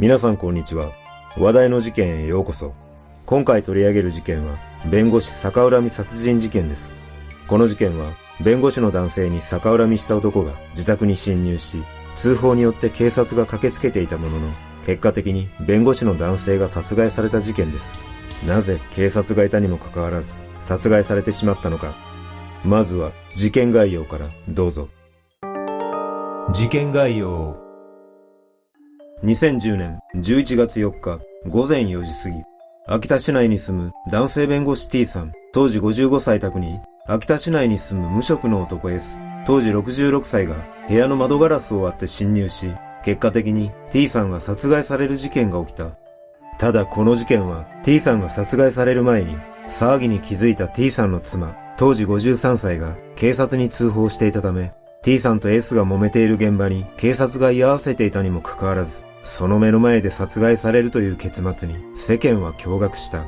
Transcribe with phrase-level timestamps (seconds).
[0.00, 0.92] 皆さんこんにちは。
[1.36, 2.72] 話題の事件へようこそ。
[3.26, 4.56] 今回取り上げる事件は、
[4.88, 6.96] 弁護士逆恨み殺人事件です。
[7.48, 11.82] この事件は、弁護士の男性に逆恨みした男が自宅に侵入し、
[12.14, 14.52] 通報によって警察が駆けつけていたものの、
[14.86, 17.98] 結果的に弁護士の男性が殺害された事件です。
[18.46, 21.96] なぜ警察がいたにもかかわらず、殺害されてしまったのか。
[22.64, 24.88] まずは、事件概要からどうぞ。
[26.52, 27.67] 事件概要
[29.24, 31.18] 2010年11月4日
[31.48, 32.42] 午前4時過ぎ、
[32.86, 40.54] 秋田市内に住む男性弁護士 T さん、当時55歳宅に、秋田市内に住む無職の男 S、当時66歳が
[40.86, 42.70] 部屋の窓ガラスを割って侵入し、
[43.02, 45.96] 結果的に T さんが殺害される事件が起きた。
[46.58, 63.26] ただこの事件は T さんが殺害される前に騒ぎに気づいた T さんの妻、当時53歳が警察に通報していたため、T さんと S が揉めている現場に警察が居合わせていたにもかかわらず、その目の前で殺害されるという結末に世間は驚愕した。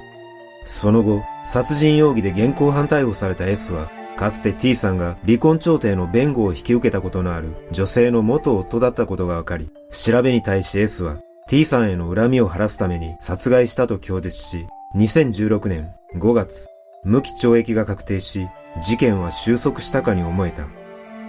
[0.65, 11.17] その後、殺人容疑で現行犯逮捕された S は、かつて T さんが離婚調停の弁護を引き受けたことのある女性の元夫だったことが分かり、調べに対し S は
[11.49, 16.69] T さんへの恨みを晴らすために殺害したと供述し、2016年5月、
[17.03, 18.47] 無期懲役が確定し、
[18.81, 20.67] 事件は収束したかに思えた。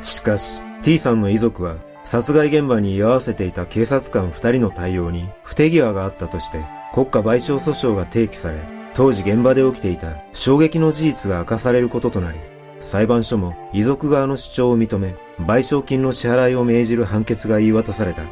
[0.01, 8.59] しかし、T さんの遺族は殺害現場に居合わせていた警察官二人の対応に不手際があったとして国家賠償訴訟が提起され、
[8.93, 12.39] 当時現場で起きていた衝撃の事実が明かされることとなり、
[12.81, 18.23] 裁判所も遺族側の主張を認め、賠償金の支払いを命じる判決が言い渡された。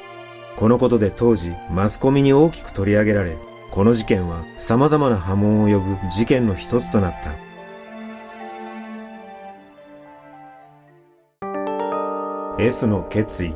[0.57, 3.37] このことで当時、マスコミに大きく取り上げられ、
[3.71, 7.48] この事件は様々な波紋を呼ぶ事件の一つとなった。
[12.61, 13.53] S の決意。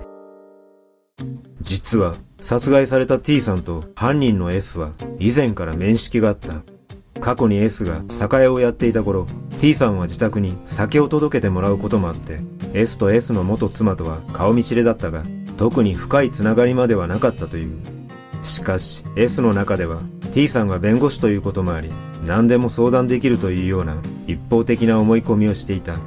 [1.59, 6.63] 実は、殺害された T さんと犯人の S は以前から面識があった。
[7.19, 9.27] 過去に S が酒屋をやっていた頃、
[9.59, 12.39] T さんは自宅に酒を届けてもらうこともあって、
[12.73, 15.25] S と S の元妻とは顔見知りだったが、
[15.57, 17.81] 特に深いつながりまではなかったという。
[18.41, 21.89] しかし、S の中では T さんが弁護士ということもあり、
[22.25, 23.97] 何でも相談できるというような
[24.27, 25.99] 一方的な思い込みをしていた。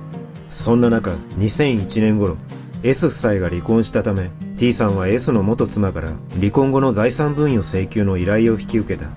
[0.49, 2.39] そんな中、2001年頃、
[2.87, 9.11] S 夫妻が離婚したため、T さんは S の元妻から離婚後の財産分与請求の依頼を引き受けた。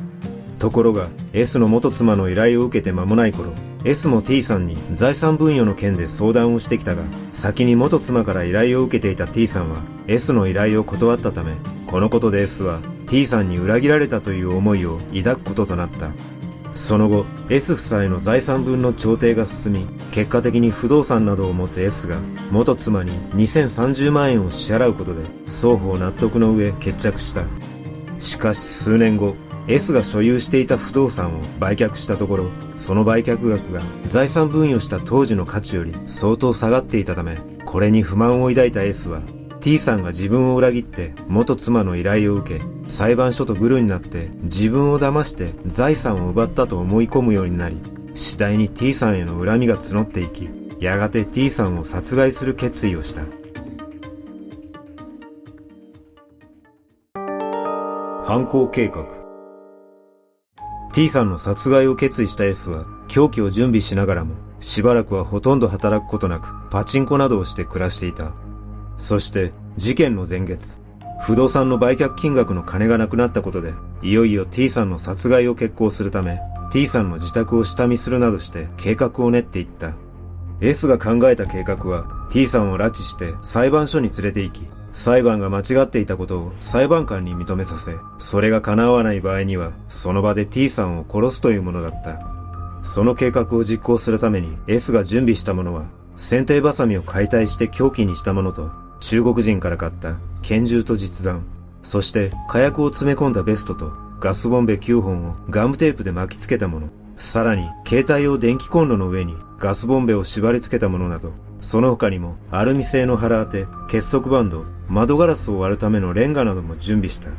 [0.58, 3.54] ところが、S の元妻の依頼を受けて間もない頃、
[3.84, 11.54] S も T さんに財産分与の件で相談をしてきたが、先に元妻から依頼を受けていた T さんは S の依頼を断ったため、
[11.86, 16.10] このことで S は T さんに裏切られたという思いを抱くこととなった。
[16.80, 22.20] その後、S 夫妻の財産分の調停が進み、結果的に不動産などを持つ S が、
[22.52, 27.44] 元妻に2030万円を支払うことで、双方納得の上決着した。
[28.18, 29.36] しかし数年後、
[29.68, 32.46] S が所有していた不動産を売却したところ、
[32.78, 39.22] その売却額が財産分与した当時の価値より相当下がっていたため、これに不満を抱いた S は
[39.60, 47.78] T さんが自分を裏切って元妻の依頼を受け、裁判所とグルになって自分を騙して財産を奪ったと思い込むようになり、
[48.16, 53.24] 次第に T さんへの恨みが募っていき、やがて T さんを殺害する決意をした。
[58.26, 59.08] 犯行計画
[60.94, 68.34] T さんの殺害を決意した S は凶器を準備しながらもしばらくはほとんど働くことなくパチンコなどをして暮らしていた。
[68.98, 70.79] そして事件の前月、
[71.22, 76.40] 不動産の売却金額の金がなくなったことで、いよいよ T さんの殺害を決行するため、
[76.72, 79.94] T さんの自宅を下見するなどして計画を練っていった。
[80.62, 84.62] S が考えた計画は T さんを拉致して裁判所に連れて行き、
[84.94, 92.20] 裁判が間違っていたことを裁判官に認めさせ、それが叶わない場合には、その場で T さんを殺すというものだった。
[92.82, 95.86] その計画を実行するために S が準備したものは、
[96.18, 101.46] 剪定バサミを解体して凶器にしたものと、中国人から買った拳銃と実弾、
[101.84, 111.32] そして火薬を詰め込んだベストとガスボンベ9本をガムテープで巻きつけたもの、さらに携帯用電気コンロの上にガスボンベを縛り付けたものなど、
[111.62, 117.30] その他にもアルミ製の腹当て、結束バンド、窓ガラスを割るためのレンガなども準備した。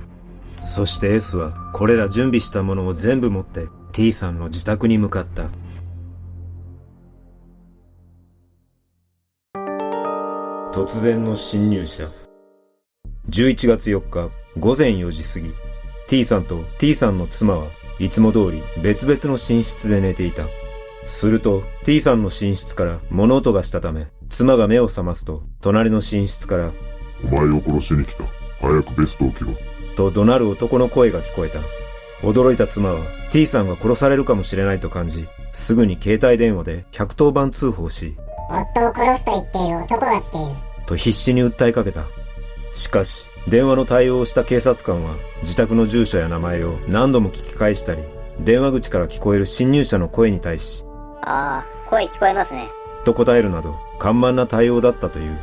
[0.63, 5.49] そして S はこれら準備したものを全部持って T さんの自宅に向かった。
[10.81, 12.09] 突然の侵入者。
[13.29, 15.53] 11月4日午前4時過ぎ、
[16.09, 17.67] T さんと T さんの妻は
[17.99, 20.47] いつも通り別々の寝室で寝ていた。
[21.07, 26.73] すると T さんの寝室から物音がしたため、妻が目を覚ますと、隣の寝室から、
[27.25, 28.25] お前を殺しに来た。
[28.63, 29.51] 早くベストを着ろ。
[29.97, 31.61] と怒鳴る男の声が聞こえた。
[32.23, 38.17] 驚いた妻は T さんが殺されるかもしれないと感じ、すぐに携帯電話で110番通報し、
[38.49, 40.70] 夫を殺すと言っている男が来ている。
[40.91, 42.07] と必死に訴えかけた。
[42.73, 48.03] しかし、電話の対応をした警察官は自宅の住所や名前を何度も聞き返したり、
[48.41, 50.85] 電話口から聞こえる侵入者の声に対し、
[51.23, 52.69] ああ、声聞こえますね。
[53.05, 55.39] と答えるなど、緩慢な対応だったという。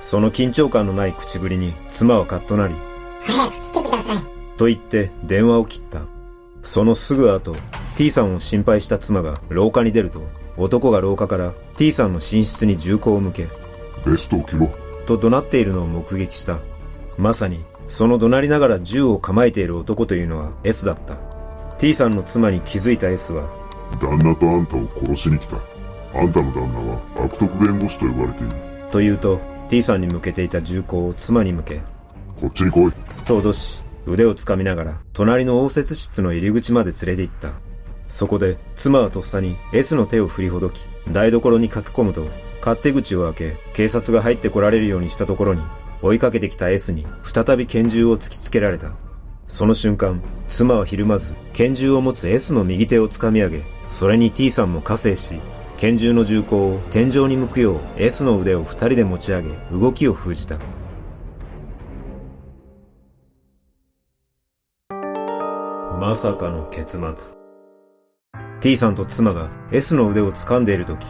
[0.00, 2.74] その緊張感のない口ぶりに妻はカッとなり、
[3.20, 4.18] 早く来てください。
[4.56, 6.02] と言って電話を切った。
[6.62, 7.56] そのすぐ後、
[7.96, 10.22] T さんを心配した妻が廊下に出ると、
[10.56, 13.48] 男が廊下から T さんの寝室に銃口を向け、
[14.04, 14.83] ベストを着ろ。
[15.04, 16.58] と怒鳴っているのを目撃した。
[17.16, 21.16] まさに、その怒鳴りながら銃を構えている男というのは S だった。
[21.78, 23.48] T さんの妻に気づいた S は、
[24.00, 25.56] 旦那とあんたを殺しに来た。
[26.14, 28.52] あんたの旦那は悪徳弁護士と呼ばれている。
[28.90, 31.80] と言うと、T さんに向けていた銃口を妻に向け、
[32.40, 32.92] こっちに来い。
[33.24, 37.52] と脅し、腕を掴みながら、隣の応接室の入り口まで連れて行った。
[38.08, 42.26] そこで、妻はとっさに S の手を振りほどき、台所に駆け込むと、
[42.64, 45.60] 勝手口を開け、警察が入ってこられるようにしたところに、
[46.00, 48.92] 追いかけてきた S に再び拳銃を突きつけられた。
[49.48, 55.38] その瞬間、妻はひるまず、拳銃を持つ S の右手を掴み上げ、それに T さんも加勢し、
[55.76, 60.58] 拳銃の銃口を天井に向くよう S の腕を二人で持ち上げ、動きを封じた。
[66.00, 67.36] まさかの結末。
[68.60, 71.06] T さんと妻が S の腕を掴んでいる時、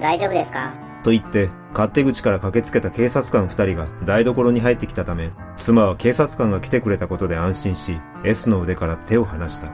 [0.00, 0.83] 大丈夫ですか？
[1.04, 9.72] と言って、勝手口から駆けつけた警察官二人が台所に入ってきたため、妻は警察官が来てくれたことで安心し、S の腕から手を離した。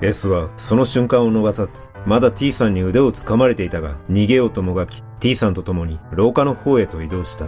[0.00, 7.46] S はその瞬間を逃さず、まだ T さんに腕を掴まれていたが、逃げようともがき、T さんと共に廊下の方へと移動した。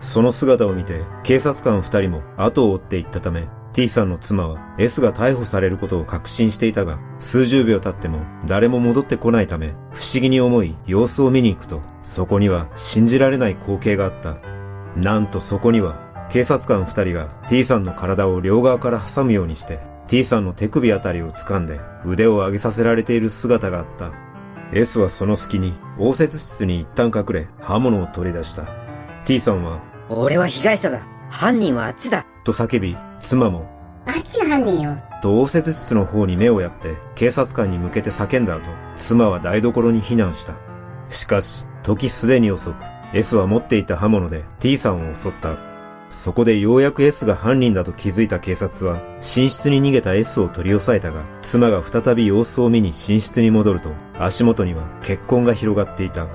[0.00, 14.38] その姿を見て、警察官二人も後を追っていったため、T さんの妻は S が逮捕されることを確信していたが、数十秒経っても誰も戻ってこないため、不思議に思い様子を見に行くと、そこには信じられない光景があった。
[14.98, 24.10] なんとそこには、警察官二人が T さんの体を両側から挟むようにして、T さんの手首あたりを掴んで腕を上げさせられている姿があった。
[24.72, 28.66] S はその隙に応接室に一旦隠れ刃物を取り出した。
[29.26, 31.06] T さんは、俺は被害者だ。
[31.28, 32.24] 犯人はあっちだ。
[32.42, 33.66] と叫び、妻も、
[34.06, 34.96] あっちの犯人よ。
[35.22, 38.62] と応接室の方に目をやって警察官に向けて叫んだ後、
[38.94, 40.54] 妻は台所に避難した。
[41.08, 45.56] しかし、時すでに遅く、S は持っていた刃物で T さんを襲った。
[46.10, 56.28] そこでようやく S が犯人だと気づいた警察は、寝室に逃げた S を取り押さえたが、妻が再び様子を見に寝室に戻ると、足元には血痕が広がっていた。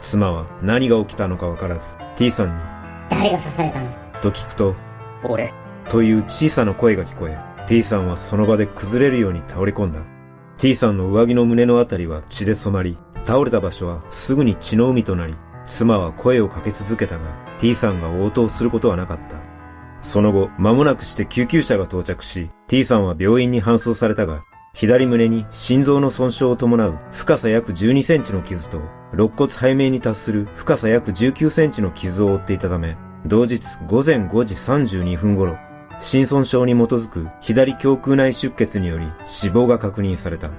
[0.00, 2.62] 妻は何が起きたのかわからず、T さんに、
[3.10, 3.90] 誰が刺されたの？
[4.20, 4.76] と聞くと、
[5.24, 5.52] 俺。
[5.90, 10.00] という小さな声が聞こえ、T さんはその場で崩れるように倒れ込んだ。
[10.58, 15.34] T さんの上着の胸のあたりは血で染まり、倒れた場所はすぐに血の海となり、
[15.66, 17.24] 妻は声をかけ続けたが、
[17.58, 19.36] T さんが応答することはなかった。
[20.00, 28.80] その後、間もなくして救急車が到着し、T さんは病院に搬送されたが、左胸に心臓の損傷を伴う深さ約12センチの傷と、
[29.12, 32.96] 肋骨背面に達する深さ約19センチの傷を負っていたため、
[33.26, 35.58] 同日午前5時32分頃、
[35.98, 40.50] 心損傷に基づく左胸腔内出血により死亡が確認された。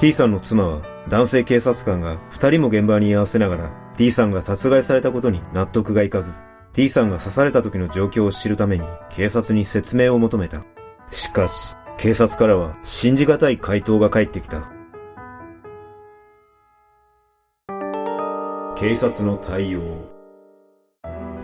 [0.00, 6.40] T さんの妻は男性警察官が二人も現場に居合わせながら T さんが殺害されたことに納得がいかず、
[6.72, 10.64] T さんが刺された時の状況を知るために警察に説明を求めた。
[11.10, 14.68] しかし、警察からは信じがたい回答が返ってきた。
[18.76, 20.10] 警察の対応。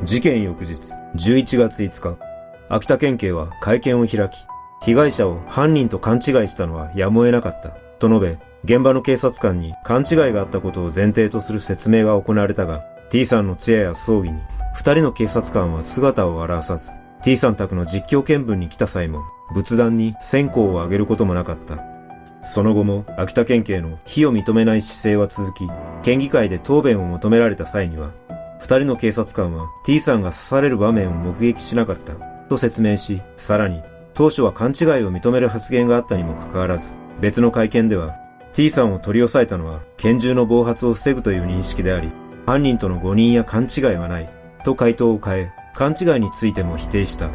[0.02, 0.80] 事件翌日、
[1.14, 2.29] 11月5日、
[2.72, 4.46] 秋田県警は会見を開き、
[4.80, 14.38] 被害者を犯人と勘違いしたのはやむを得なかった、と述べ、現場の警察官に勘違いがあったことを前提とする説明が行われたが、T さんの通夜や葬儀に、
[14.72, 16.92] 二人の警察官は姿を現さず、
[17.24, 21.82] T さん宅の実況見分に来た際も、仏壇に線香をあげることもなかった。
[22.44, 25.68] その後も、秋田県警の非を認めない姿勢は続き、
[26.04, 28.12] 県議会で答弁を求められた際には、
[28.60, 38.16] 二人の警察官は T さんが刺される場面を目撃しなかった、と説明し、さらに、当初は勘違いを認める発言があったにもかかわらず、別の会見では、
[38.52, 42.10] T さんを取り押さえたのは拳銃の暴発を防ぐという認識であり、
[42.46, 44.28] 犯人との誤認や勘違いはない、
[44.64, 47.30] と回答を変え、勘違いについても否定した。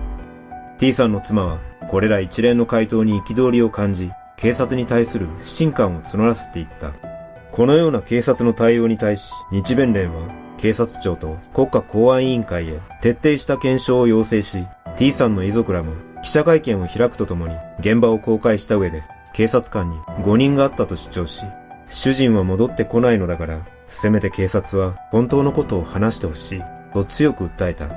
[0.78, 6.92] T さんの妻は、これら一連の回答に憤りを感じ、警察に対する不信感を募らせていった。
[7.52, 14.66] このような警察の対応に対し、日弁連は、警察庁と国家公安委員会へ徹底した検証を要請し、
[14.98, 21.46] T さんの遺族らも記者会見を開くとともに現場を公開した上で警察官に5人があったと主張し、
[21.88, 27.90] 主人は戻ってこないのだから、せめて警察は本当のことを話してほしいと強く訴えた。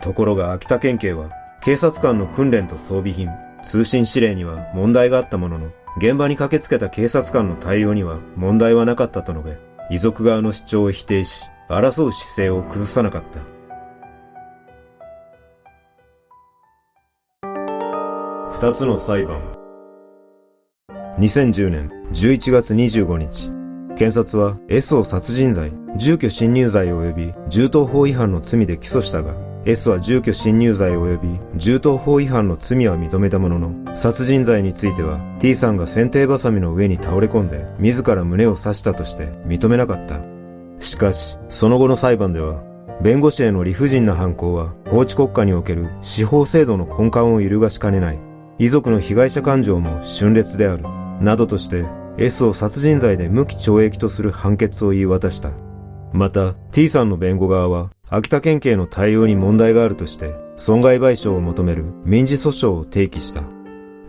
[0.00, 1.28] ところが秋田県警は
[1.62, 3.28] 警察官の訓練と装備品、
[3.62, 9.58] 通信指令には問題があったものの、現場に駆けつけた警察官の対応には問題はなかったと述べ、
[9.94, 13.59] 遺族側の主張を否定し、争う姿勢を崩さなかった。
[18.60, 19.40] 二つの裁判。
[21.18, 23.50] 2010年11月25日、
[23.96, 40.20] 検察は S を殺人罪、住居侵入罪及び銃刀法違反の罪で起訴したが、S は住居侵入罪及び銃刀法違反の罪は認めたものの、殺人罪については T さんが剪定バサミの上に倒れ込んで自ら胸を刺したとして認めなかった。
[40.80, 42.62] しかし、その後の裁判では、
[43.00, 48.29] 弁護士への理不尽な犯行は法治国家における司法制度の根幹を揺るがしかねない。
[48.60, 50.82] 遺族の被害者感情も峻烈である。
[51.22, 51.86] などとして
[52.18, 55.52] S を殺人罪で無期懲役とする判決を言い渡した。
[56.12, 63.42] また、T さんの弁護側は秋田県警の対応に問題があるとして、損害賠償を求める民事訴訟を提起した。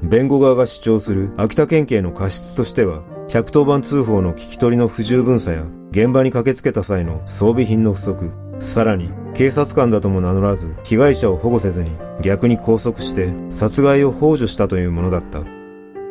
[0.04, 15.40] 弁護側が主張する秋田県警の過失としては、110番通報の聞き取りの不十分さや、現場に駆けつけた際の装備品の不足、さらに警察官だとも名乗らず、被害者を保護せずに逆に拘束して殺害を幇助したというものだった。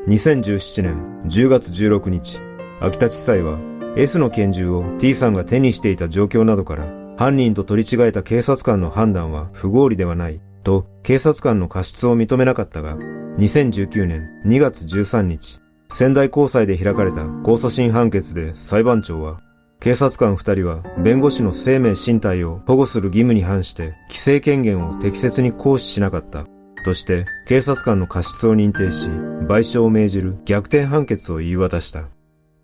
[0.09, 2.41] 2017年10月16日、
[2.81, 3.59] 秋田地裁は
[3.97, 6.87] S の拳銃を T さんが手にしていた状況などから
[7.19, 19.41] 犯人と取り違えた警察官の判断は不合理ではないと警察官の過失を認めなかったが、2019年2月13日、仙台高裁で開かれた控訴審判決で裁判長は、
[19.81, 26.45] 警察官二人は弁護士の生命身体を保護する義務に反して規制権限を適切に行使しなかった
[26.85, 32.09] として警察官の過失を認定し賠償を命じる逆転判決を言い渡した。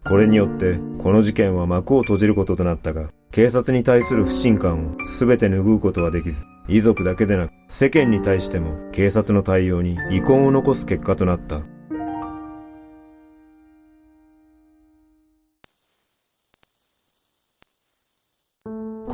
[0.06, 11.58] これによって、この事件は幕を閉じることとなったが、警察に対する不信感を全て拭うことはできず、遺族だけでなく世間に対しても警察の対応に遺恨を残す結果となった。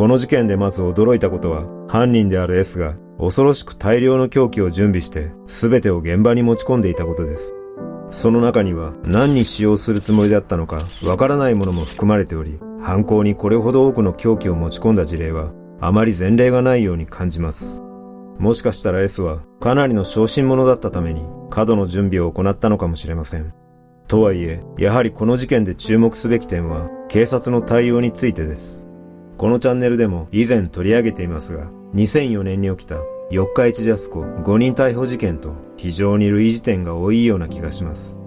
[0.02, 7.54] この事件でまず驚いたことは、犯人である S が恐ろしく大量の凶器を準備して全てを現場に持ち込んでいたことです。
[8.11, 17.80] その中には何に使用するつもりだったのかわからないものも含まれており、犯行にこれほど多くの凶器を持ち込んだ事例はあまり前例がないように感じます。
[18.40, 23.54] もしかしたら S はかなりの小心者だったために過度の準備を行ったのかもしれません。
[24.09, 28.88] とはいえ、やはりこの事件で注目すべき点は警察の対応についてです。
[29.42, 32.94] このチャンネルでも以前取り上げていますが、2004年に起きた
[33.28, 38.20] 四日市ジャスコ5人逮捕事件と非常に類似点が多いような気がします。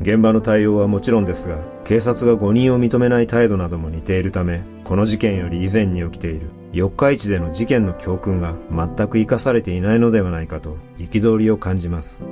[0.00, 12.24] 現場の対応はもちろんですが、警察が5人を認めない態度なども似ているため、この事件より以前に起きている四日市での事件の教訓が全く活かされていないのではないかと憤りを感じます。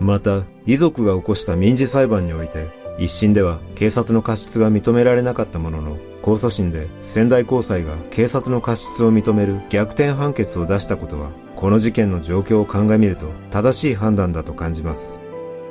[0.00, 15.18] また、遺族が起こした民事裁判において、一審では警察の過失が認められなかったものの、控訴審で仙台高裁が警察の過失を認める逆転判決を出したことは、この事件の状況を鑑みると正しい判断だと感じます。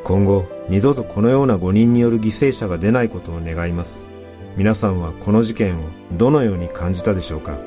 [0.04, 4.10] 今後、二度とこのような5人による犠牲者が出ないことを願います。
[4.58, 7.58] 皆さんはこの事件をどのように感じたでしょうか？